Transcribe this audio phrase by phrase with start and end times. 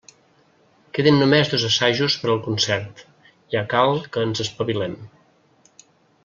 [0.97, 3.05] Queden només dos assajos per al concert,
[3.57, 4.99] ja cal que ens espavilem.